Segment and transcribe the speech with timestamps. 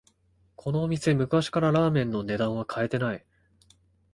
[0.55, 3.23] このお店、昔からラーメンの値段は変えてない